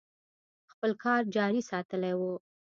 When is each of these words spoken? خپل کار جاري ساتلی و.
خپل 0.71 0.91
کار 1.03 1.21
جاري 1.35 1.61
ساتلی 1.69 2.13
و. 2.19 2.21